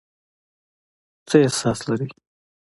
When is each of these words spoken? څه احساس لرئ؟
څه 1.27 1.35
احساس 1.47 1.79
لرئ؟ 1.87 2.09